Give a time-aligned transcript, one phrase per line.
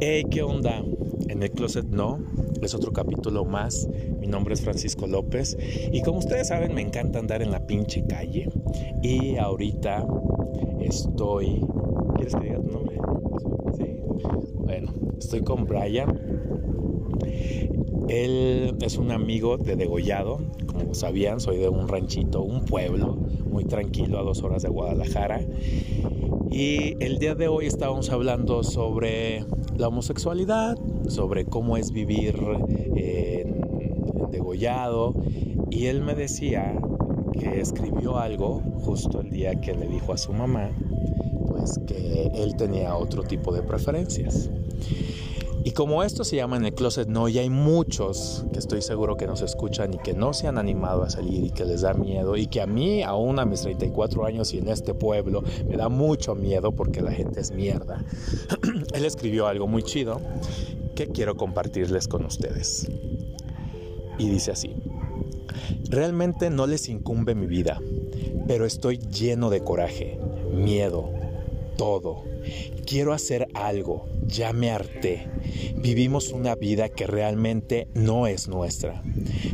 [0.00, 0.84] Hey, ¿qué onda?
[1.28, 2.20] En el closet no,
[2.62, 3.88] es otro capítulo más.
[4.20, 5.56] Mi nombre es Francisco López
[5.92, 8.48] y como ustedes saben me encanta andar en la pinche calle
[9.02, 10.06] y ahorita
[10.80, 11.60] estoy...
[12.14, 12.98] ¿Quieres que diga tu nombre?
[13.76, 13.96] Sí.
[14.54, 16.20] Bueno, estoy con Brian.
[18.08, 23.16] Él es un amigo de Degollado, como sabían, soy de un ranchito, un pueblo
[23.50, 25.40] muy tranquilo a dos horas de Guadalajara.
[26.50, 29.44] Y el día de hoy estábamos hablando sobre
[29.76, 30.76] la homosexualidad,
[31.08, 32.36] sobre cómo es vivir
[32.96, 35.14] en, degollado.
[35.70, 36.76] Y él me decía
[37.32, 40.70] que escribió algo justo el día que le dijo a su mamá,
[41.48, 44.50] pues que él tenía otro tipo de preferencias.
[45.66, 49.16] Y como esto se llama en el closet no, y hay muchos que estoy seguro
[49.16, 51.94] que nos escuchan y que no se han animado a salir y que les da
[51.94, 55.78] miedo, y que a mí, aún a mis 34 años y en este pueblo, me
[55.78, 58.04] da mucho miedo porque la gente es mierda.
[58.92, 60.20] Él escribió algo muy chido
[60.94, 62.86] que quiero compartirles con ustedes.
[64.18, 64.76] Y dice así,
[65.88, 67.80] realmente no les incumbe mi vida,
[68.46, 70.20] pero estoy lleno de coraje,
[70.52, 71.08] miedo,
[71.78, 72.33] todo.
[72.86, 75.26] Quiero hacer algo, ya me harté.
[75.76, 79.02] Vivimos una vida que realmente no es nuestra.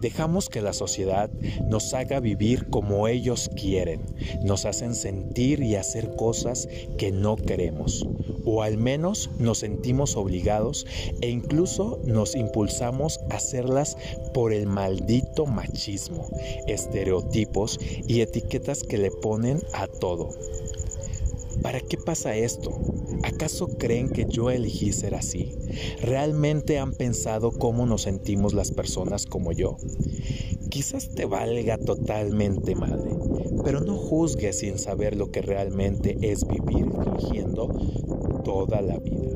[0.00, 1.30] Dejamos que la sociedad
[1.68, 4.02] nos haga vivir como ellos quieren.
[4.42, 8.06] Nos hacen sentir y hacer cosas que no queremos.
[8.44, 10.86] O al menos nos sentimos obligados
[11.20, 13.96] e incluso nos impulsamos a hacerlas
[14.34, 16.28] por el maldito machismo,
[16.66, 20.30] estereotipos y etiquetas que le ponen a todo.
[21.60, 22.72] ¿Para qué pasa esto?
[23.24, 25.52] ¿Acaso creen que yo elegí ser así?
[26.00, 29.76] ¿Realmente han pensado cómo nos sentimos las personas como yo?
[30.70, 33.10] Quizás te valga totalmente madre,
[33.64, 37.68] pero no juzgues sin saber lo que realmente es vivir fingiendo
[38.44, 39.28] toda la vida.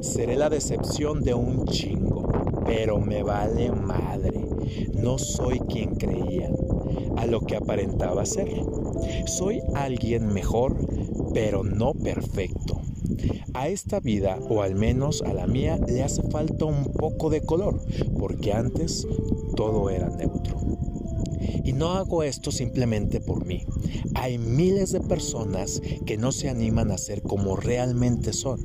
[0.00, 2.28] Seré la decepción de un chingo,
[2.64, 4.46] pero me vale madre.
[4.94, 6.50] No soy quien creía,
[7.16, 8.48] a lo que aparentaba ser.
[9.26, 10.76] Soy alguien mejor
[11.32, 12.80] pero no perfecto.
[13.54, 17.42] A esta vida, o al menos a la mía, le hace falta un poco de
[17.42, 17.80] color,
[18.18, 19.06] porque antes
[19.56, 20.58] todo era neutro.
[21.64, 23.64] Y no hago esto simplemente por mí.
[24.14, 28.60] Hay miles de personas que no se animan a ser como realmente son,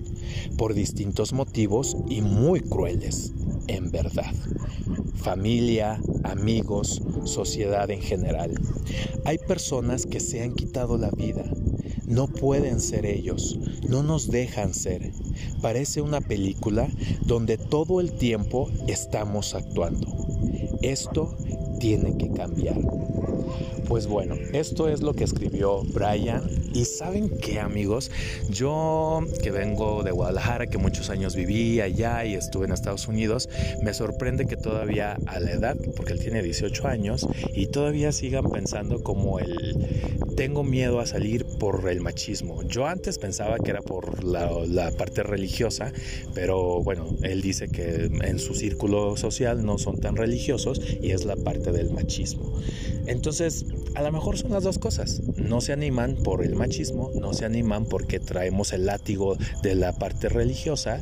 [0.57, 3.33] por distintos motivos y muy crueles,
[3.67, 4.33] en verdad.
[5.15, 8.53] Familia, amigos, sociedad en general.
[9.25, 11.43] Hay personas que se han quitado la vida
[12.07, 15.11] no pueden ser ellos, no nos dejan ser.
[15.61, 16.87] Parece una película
[17.25, 20.07] donde todo el tiempo estamos actuando.
[20.81, 21.35] Esto
[21.79, 22.79] tiene que cambiar.
[23.87, 26.43] Pues bueno, esto es lo que escribió Brian.
[26.73, 28.11] Y saben qué amigos,
[28.49, 33.49] yo que vengo de Guadalajara, que muchos años viví allá y estuve en Estados Unidos,
[33.81, 38.49] me sorprende que todavía a la edad, porque él tiene 18 años, y todavía sigan
[38.51, 39.77] pensando como el
[40.35, 42.63] tengo miedo a salir por el machismo.
[42.63, 45.91] Yo antes pensaba que era por la, parte religiosa,
[46.33, 51.25] pero bueno, él dice que en su círculo social no son tan religiosos y es
[51.25, 52.53] la parte del machismo.
[53.05, 53.65] Entonces,
[53.95, 55.21] a lo mejor son las dos cosas.
[55.37, 59.93] No se animan por el machismo, no se animan porque traemos el látigo de la
[59.93, 61.01] parte religiosa,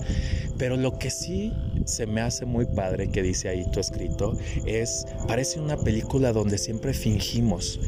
[0.57, 1.51] pero lo que sí
[1.85, 6.57] se me hace muy padre que dice ahí tu escrito es, parece una película donde
[6.57, 7.79] siempre fingimos.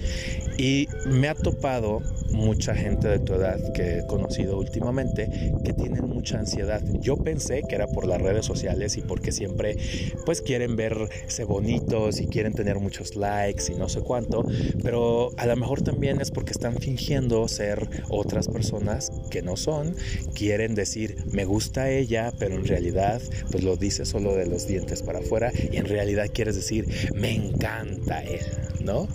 [0.58, 6.07] Y me ha topado mucha gente de tu edad que he conocido últimamente que tienen
[6.07, 6.81] mucha ansiedad.
[7.00, 9.78] Yo pensé que era por las redes sociales y porque siempre
[10.25, 14.46] pues quieren verse bonitos y quieren tener muchos likes y no sé cuánto,
[14.84, 19.96] pero a lo mejor también es porque están fingiendo ser otras personas que no son,
[20.34, 23.22] quieren decir me gusta ella, pero en realidad
[23.52, 27.31] pues lo dice solo de los dientes para afuera y en realidad quieres decir me
[27.31, 28.42] encanta él,
[28.81, 29.08] ¿no?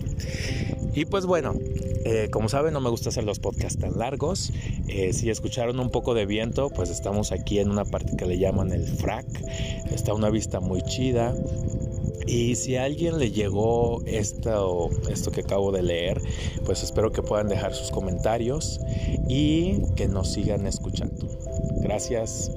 [0.94, 1.55] Y pues bueno,
[2.05, 4.51] eh, como saben, no me gusta hacer los podcasts tan largos.
[4.89, 8.39] Eh, si escucharon un poco de viento, pues estamos aquí en una parte que le
[8.39, 9.27] llaman el frac.
[9.91, 11.34] Está una vista muy chida.
[12.27, 16.21] Y si a alguien le llegó esto, esto que acabo de leer,
[16.65, 18.80] pues espero que puedan dejar sus comentarios
[19.28, 21.28] y que nos sigan escuchando.
[21.83, 22.51] Gracias.